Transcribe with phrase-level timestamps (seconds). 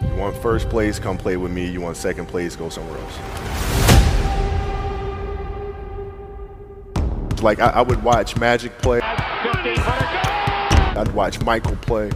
[0.00, 1.70] You want first place, come play with me.
[1.70, 3.18] You want second place, go somewhere else.
[7.42, 9.02] Like I, I would watch Magic play.
[9.62, 12.10] I'd watch Michael play.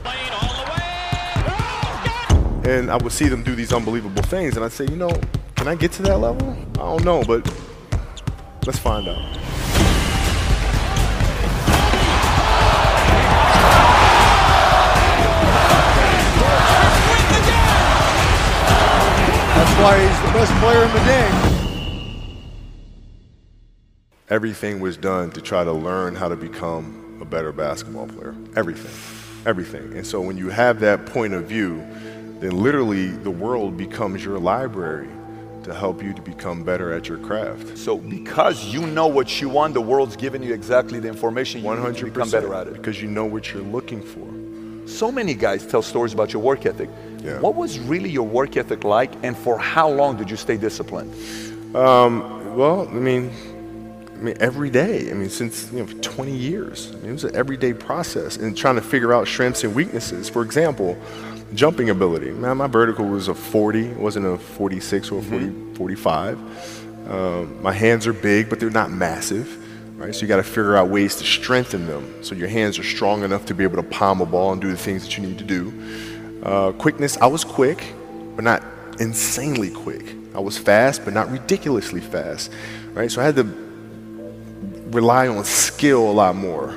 [2.64, 5.10] And I would see them do these unbelievable things, and I'd say, you know,
[5.54, 6.56] can I get to that level?
[6.74, 7.46] I don't know, but
[8.66, 9.34] let's find out.
[19.54, 21.34] That's why he's the best player in the game.
[24.30, 28.34] Everything was done to try to learn how to become a better basketball player.
[28.54, 28.92] Everything.
[29.46, 29.96] Everything.
[29.96, 31.82] And so when you have that point of view,
[32.40, 35.08] then literally the world becomes your library
[35.64, 37.78] to help you to become better at your craft.
[37.78, 41.66] So because you know what you want, the world's giving you exactly the information you
[41.66, 42.74] 100% need to become better at it.
[42.74, 44.28] because you know what you're looking for.
[44.86, 46.90] So many guys tell stories about your work ethic.
[47.22, 47.40] Yeah.
[47.40, 51.10] What was really your work ethic like, and for how long did you stay disciplined?
[51.74, 53.30] Um, well, I mean,
[54.14, 55.10] I mean, every day.
[55.10, 56.92] I mean, since you know, 20 years.
[56.92, 60.28] I mean, it was an everyday process and trying to figure out strengths and weaknesses.
[60.28, 60.96] For example,
[61.54, 62.30] jumping ability.
[62.30, 67.10] Man, my vertical was a 40, it wasn't a 46 or a 40, 45.
[67.10, 69.60] Um, my hands are big, but they're not massive.
[69.96, 72.82] Right, so you got to figure out ways to strengthen them so your hands are
[72.82, 75.24] strong enough to be able to palm a ball and do the things that you
[75.24, 75.72] need to do.
[76.42, 77.94] Uh, quickness, I was quick,
[78.34, 78.64] but not
[78.98, 80.16] insanely quick.
[80.34, 82.50] I was fast, but not ridiculously fast.
[82.92, 83.63] Right, so I had to
[84.94, 86.74] rely on skill a lot more.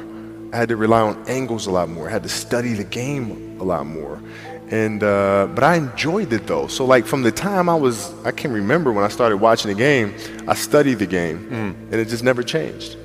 [0.51, 2.09] I had to rely on angles a lot more.
[2.09, 4.21] I had to study the game a lot more.
[4.69, 6.67] And uh, but I enjoyed it though.
[6.67, 9.77] So like from the time I was, I can remember when I started watching the
[9.77, 10.14] game,
[10.47, 11.47] I studied the game,
[11.92, 12.97] and it just never changed.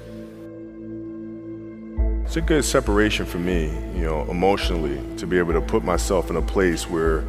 [2.25, 6.31] It's a good separation for me, you know, emotionally, to be able to put myself
[6.31, 7.25] in a place where,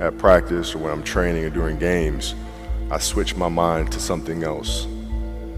[0.00, 2.34] at practice or when I'm training or during games,
[2.90, 4.88] I switch my mind to something else.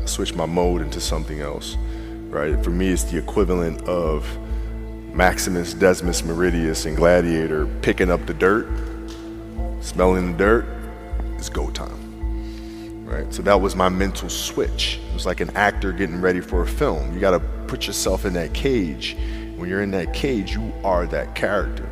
[0.06, 1.76] Switch my mode into something else,
[2.28, 2.62] right?
[2.62, 4.26] For me, it's the equivalent of
[5.12, 8.69] Maximus Decimus Meridius and Gladiator picking up the dirt,
[9.81, 10.66] smelling the dirt.
[11.37, 13.32] It's go time, right?
[13.32, 15.00] So that was my mental switch.
[15.09, 17.15] It was like an actor getting ready for a film.
[17.15, 19.16] You got to put yourself in that cage.
[19.56, 21.88] When you're in that cage, you are that character.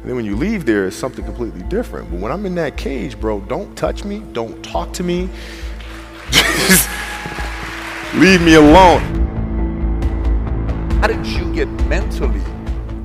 [0.00, 2.10] And then when you leave there, it's something completely different.
[2.10, 5.28] But when I'm in that cage, bro, don't touch me, don't talk to me.
[8.14, 9.02] Leave me alone.
[11.00, 12.40] How did you get mentally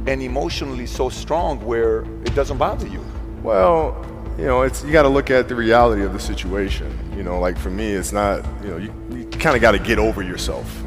[0.08, 3.04] and emotionally so strong where it doesn't bother you?
[3.44, 4.06] Well,
[4.38, 6.98] you know, it's you got to look at the reality of the situation.
[7.18, 8.46] You know, like for me, it's not.
[8.64, 10.82] You know, you, you kind of got to get over yourself.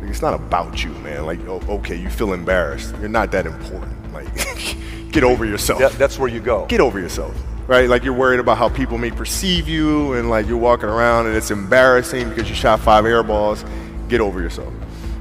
[0.00, 1.26] Like, it's not about you, man.
[1.26, 2.94] Like, oh, okay, you feel embarrassed.
[3.00, 4.12] You're not that important.
[4.14, 4.32] Like,
[5.12, 5.80] get over yourself.
[5.80, 6.64] That, that's where you go.
[6.66, 7.36] Get over yourself.
[7.68, 7.88] Right?
[7.88, 11.36] Like you're worried about how people may perceive you, and like you're walking around and
[11.36, 13.64] it's embarrassing because you shot five air balls.
[14.08, 14.72] Get over yourself.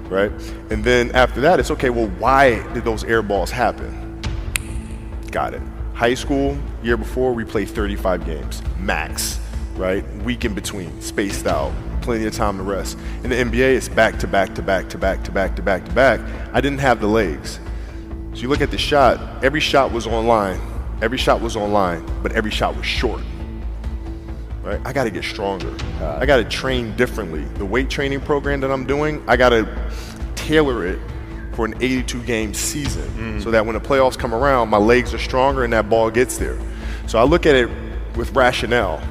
[0.10, 0.32] Right?
[0.72, 1.90] And then after that, it's okay.
[1.90, 4.22] Well, why did those air balls happen?
[5.30, 5.62] Got it.
[5.94, 9.42] High school, year before, we played 35 games, max,
[9.76, 10.06] right?
[10.24, 12.98] Week in between, spaced out, plenty of time to rest.
[13.24, 15.84] In the NBA, it's back to back to back to back to back to back
[15.84, 16.22] to back.
[16.54, 17.60] I didn't have the legs.
[18.34, 20.62] So you look at the shot, every shot was online.
[21.02, 23.22] Every shot was online, but every shot was short.
[24.64, 24.82] Right?
[24.86, 25.74] I got to get stronger.
[26.02, 26.18] Uh.
[26.20, 27.44] I got to train differently.
[27.58, 29.68] The weight training program that I'm doing, I got to
[30.36, 31.00] tailor it
[31.54, 33.44] for an 82 game season mm.
[33.44, 36.38] so that when the playoffs come around, my legs are stronger and that ball gets
[36.38, 36.60] there.
[37.08, 37.70] So I look at it
[38.16, 39.02] with rationale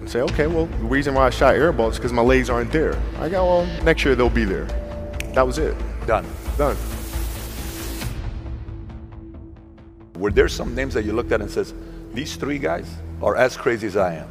[0.00, 2.48] and say, okay, well, the reason why I shot air balls is because my legs
[2.48, 3.00] aren't there.
[3.18, 4.64] I got, well, next year they'll be there.
[5.34, 5.76] That was it.
[6.06, 6.26] Done.
[6.56, 6.76] Done.
[10.24, 11.74] Were there some names that you looked at and says,
[12.14, 12.90] these three guys
[13.20, 14.28] are as crazy as I am?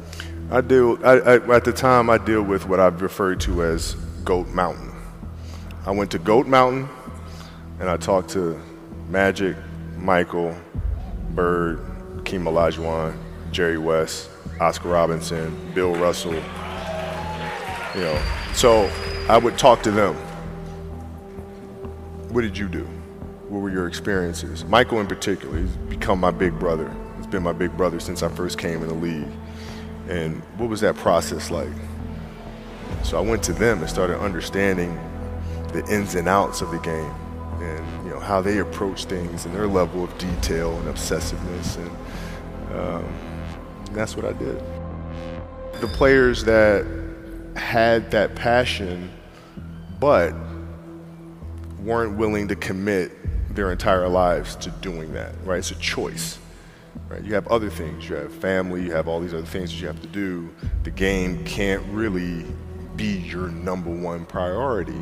[0.50, 2.10] I deal I, I, at the time.
[2.10, 3.94] I deal with what I've referred to as
[4.24, 4.92] Goat Mountain.
[5.86, 6.88] I went to Goat Mountain,
[7.78, 8.60] and I talked to
[9.08, 9.56] Magic,
[9.96, 10.56] Michael,
[11.30, 11.78] Bird,
[12.24, 13.16] Keem Olajuwon,
[13.52, 14.30] Jerry West,
[14.60, 16.34] Oscar Robertson, Bill Russell.
[17.94, 18.90] You know, so
[19.28, 20.16] I would talk to them.
[22.30, 22.84] What did you do?
[23.54, 24.64] What were your experiences?
[24.64, 26.92] Michael, in particular, he's become my big brother.
[27.18, 29.28] He's been my big brother since I first came in the league.
[30.08, 31.68] And what was that process like?
[33.04, 34.98] So I went to them and started understanding
[35.72, 37.14] the ins and outs of the game.
[37.60, 42.76] And you know how they approach things and their level of detail and obsessiveness, and,
[42.76, 43.04] um,
[43.92, 44.60] that's what I did.
[45.80, 46.84] The players that
[47.54, 49.12] had that passion,
[50.00, 50.34] but
[51.78, 53.12] weren't willing to commit
[53.54, 55.58] their entire lives to doing that, right?
[55.58, 56.38] It's a choice.
[57.08, 57.22] Right?
[57.22, 58.08] You have other things.
[58.08, 58.82] You have family.
[58.82, 60.48] You have all these other things that you have to do.
[60.84, 62.44] The game can't really
[62.96, 65.00] be your number one priority.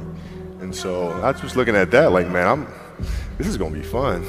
[0.61, 2.67] And so I was just looking at that like, man, I'm.
[3.39, 4.25] This is gonna be fun.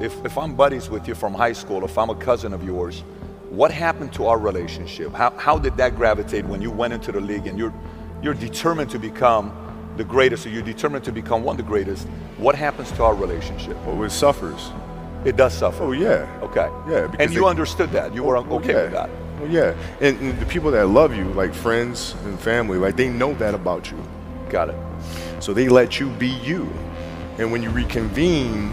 [0.00, 3.02] If, if I'm buddies with you from high school, if I'm a cousin of yours,
[3.50, 5.12] what happened to our relationship?
[5.12, 7.72] How, how did that gravitate when you went into the league and you're,
[8.22, 9.52] you're determined to become
[9.96, 12.06] the greatest or you're determined to become one of the greatest?
[12.38, 13.76] What happens to our relationship?
[13.84, 14.70] Well, it suffers.
[15.24, 15.82] It does suffer.
[15.82, 16.28] Oh yeah.
[16.42, 16.68] Okay.
[16.88, 17.12] Yeah.
[17.18, 18.14] And you they- understood that.
[18.14, 18.82] You oh, were okay yeah.
[18.82, 19.10] with that.
[19.40, 19.74] Well, yeah.
[20.00, 23.54] And, and the people that love you, like friends and family, like they know that
[23.54, 24.02] about you.
[24.48, 24.76] Got it.
[25.40, 26.72] So they let you be you.
[27.38, 28.72] And when you reconvene,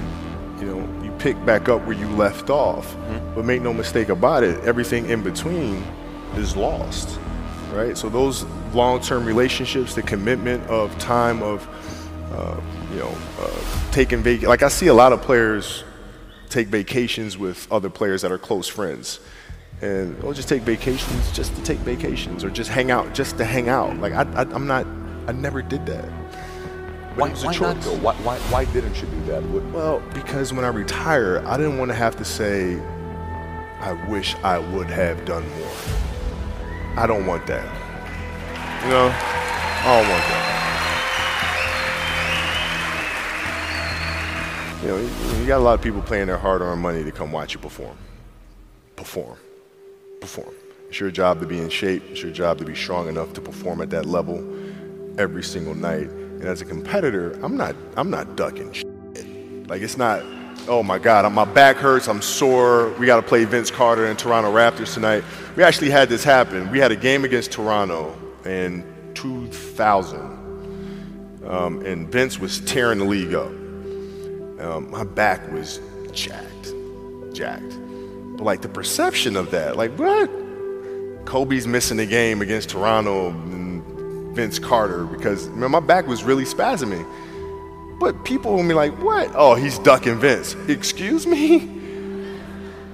[0.60, 2.94] you know, you pick back up where you left off.
[2.94, 3.36] Mm-hmm.
[3.36, 5.84] But make no mistake about it, everything in between
[6.36, 7.20] is lost.
[7.74, 7.98] Right?
[7.98, 11.68] So those long-term relationships, the commitment of time of
[12.32, 12.60] uh,
[12.92, 15.84] you know, uh, taking vac like I see a lot of players
[16.50, 19.20] take vacations with other players that are close friends.
[19.82, 23.46] And they'll just take vacations just to take vacations or just hang out just to
[23.46, 23.98] hang out.
[23.98, 24.86] Like I, I I'm not
[25.28, 26.06] I never did that.
[27.16, 27.98] But Why, it was a why not though?
[27.98, 29.44] Why, why, why didn't you do that?
[29.44, 32.80] What, Well, because when I retire, I didn't want to have to say,
[33.80, 35.72] I wish I would have done more.
[36.98, 37.93] I don't want that.
[38.84, 39.08] You know,
[39.86, 40.54] don't want that.
[44.82, 47.54] You know, you, got a lot of people paying their hard-earned money to come watch
[47.54, 47.96] you perform.
[48.98, 49.38] Perform.
[50.20, 50.54] Perform.
[50.90, 52.04] It's your job to be in shape.
[52.10, 54.46] It's your job to be strong enough to perform at that level
[55.18, 56.10] every single night.
[56.10, 59.68] And as a competitor, I'm not I'm not ducking shit.
[59.70, 60.22] Like it's not,
[60.68, 62.90] oh my God, my back hurts, I'm sore.
[63.00, 65.24] We got to play Vince Carter and Toronto Raptors tonight.
[65.56, 66.70] We actually had this happen.
[66.70, 68.14] We had a game against Toronto
[68.46, 70.20] in 2000,
[71.46, 73.52] um, and Vince was tearing the league up.
[74.60, 75.80] Um, my back was
[76.12, 76.74] jacked,
[77.34, 77.78] jacked.
[78.38, 80.30] But like the perception of that, like what?
[81.26, 86.46] Kobe's missing the game against Toronto and Vince Carter because man, my back was really
[86.46, 87.06] spasming.
[88.00, 89.32] But people will be like, what?
[89.34, 90.56] Oh, he's ducking Vince.
[90.68, 91.82] Excuse me?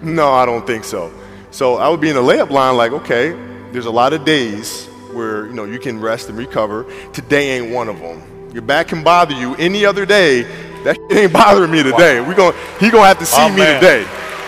[0.02, 1.12] No, I don't think so.
[1.52, 3.32] So I would be in the layup line like, okay,
[3.74, 4.89] there's a lot of days
[5.20, 6.86] where you know you can rest and recover.
[7.12, 8.22] Today ain't one of them.
[8.54, 10.44] Your back can bother you any other day.
[10.86, 12.22] That shit ain't bothering me today.
[12.22, 13.82] We going he gonna have to see Oh, me man.
[13.82, 14.02] today.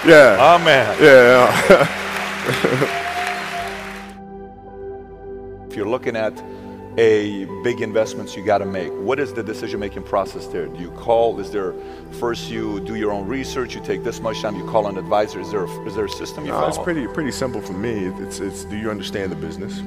[0.06, 0.38] Yeah.
[0.40, 0.98] oh man.
[1.02, 1.98] yeah.
[5.70, 6.34] If you're looking at
[6.98, 10.66] a big investments you got to make, what is the decision making process there?
[10.68, 11.40] Do you call?
[11.40, 11.74] Is there
[12.20, 13.74] first you do your own research?
[13.74, 14.56] You take this much time.
[14.58, 15.40] You call an advisor.
[15.40, 16.68] Is there a, is there a system you No, follow?
[16.68, 18.08] it's pretty pretty simple for me.
[18.22, 19.82] It's it's do you understand the business?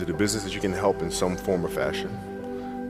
[0.00, 2.08] Is it a business that you can help in some form or fashion?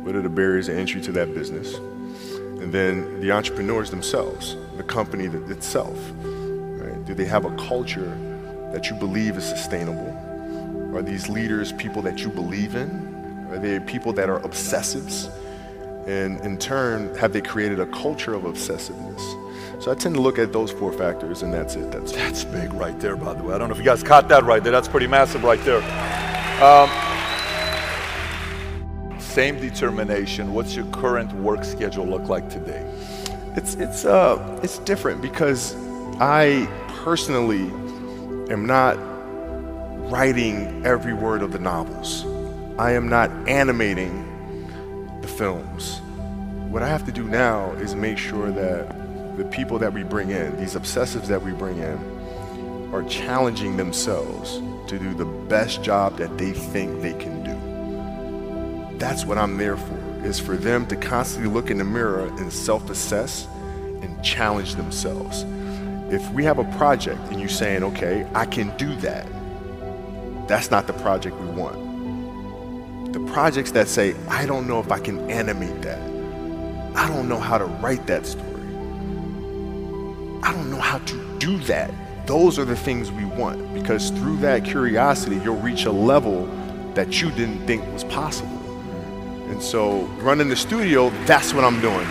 [0.04, 1.74] What are the barriers of entry to that business?
[1.74, 5.98] And then the entrepreneurs themselves, the company itself.
[6.22, 7.04] Right?
[7.04, 8.16] Do they have a culture
[8.72, 10.06] that you believe is sustainable?
[10.96, 13.48] Are these leaders people that you believe in?
[13.50, 15.32] Are they people that are obsessives?
[16.06, 19.82] And in turn, have they created a culture of obsessiveness?
[19.82, 21.90] So I tend to look at those four factors, and that's it.
[21.90, 23.56] That's That's big right there, by the way.
[23.56, 24.70] I don't know if you guys caught that right there.
[24.70, 26.29] That's pretty massive right there.
[26.60, 26.90] Um,
[29.18, 30.52] same determination.
[30.52, 32.84] What's your current work schedule look like today?
[33.56, 35.74] It's it's uh it's different because
[36.20, 36.68] I
[37.02, 37.62] personally
[38.52, 38.98] am not
[40.10, 42.26] writing every word of the novels.
[42.78, 44.26] I am not animating
[45.22, 46.02] the films.
[46.68, 50.28] What I have to do now is make sure that the people that we bring
[50.28, 56.16] in, these obsessives that we bring in, are challenging themselves to do the best job
[56.18, 58.98] that they think they can do.
[58.98, 62.52] That's what I'm there for, is for them to constantly look in the mirror and
[62.52, 63.46] self-assess
[64.02, 65.44] and challenge themselves.
[66.12, 69.28] If we have a project and you're saying, okay, I can do that,
[70.48, 73.12] that's not the project we want.
[73.12, 76.02] The projects that say, I don't know if I can animate that.
[76.96, 78.50] I don't know how to write that story.
[80.42, 81.92] I don't know how to do that.
[82.30, 86.46] Those are the things we want because through that curiosity, you'll reach a level
[86.94, 88.56] that you didn't think was possible.
[89.50, 92.06] And so, running the studio, that's what I'm doing.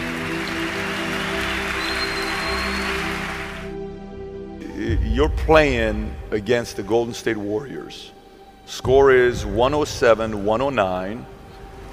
[5.06, 8.12] You're playing against the Golden State Warriors.
[8.66, 11.26] Score is 107 109.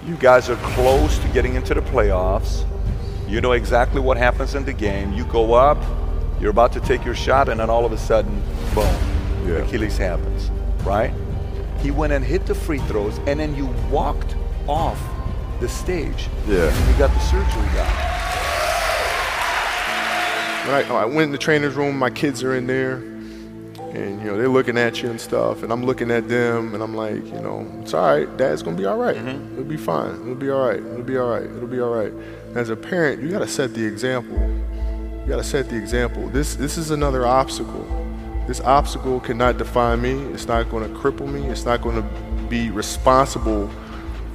[0.05, 2.65] You guys are close to getting into the playoffs.
[3.29, 5.13] You know exactly what happens in the game.
[5.13, 5.79] You go up,
[6.41, 8.43] you're about to take your shot, and then all of a sudden,
[8.75, 8.87] boom,
[9.47, 9.59] Yeah.
[9.59, 10.51] Achilles happens,
[10.85, 11.13] right?
[11.81, 14.35] He went and hit the free throws, and then you walked
[14.67, 15.01] off
[15.61, 16.29] the stage.
[16.47, 16.69] Yeah.
[16.69, 18.13] And you got the surgery done.
[20.67, 24.27] When I, I went in the trainer's room, my kids are in there, and you
[24.27, 27.25] know they're looking at you and stuff, and I'm looking at them, and I'm like,
[27.25, 29.17] you know, it's all right, Dad's gonna be all right.
[29.17, 29.53] Mm-hmm.
[29.53, 30.15] It'll be fine.
[30.23, 30.81] It'll be all right.
[30.81, 31.45] It'll be all right.
[31.45, 32.13] It'll be all right.
[32.57, 34.37] As a parent, you gotta set the example.
[35.27, 36.29] You gotta set the example.
[36.29, 37.85] This this is another obstacle.
[38.47, 40.13] This obstacle cannot define me.
[40.33, 41.49] It's not gonna cripple me.
[41.49, 42.09] It's not gonna
[42.49, 43.69] be responsible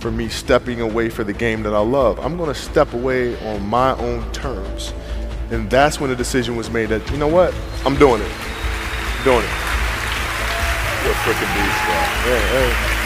[0.02, 2.20] for me stepping away for the game that I love.
[2.20, 4.94] I'm going to step away on my own terms.
[5.52, 7.54] And that's when the decision was made that, you know what?
[7.86, 8.32] I'm doing it.
[8.32, 9.56] I'm doing it.
[11.04, 11.96] You're a freaking beast, bro.
[12.26, 13.01] Yeah, hey.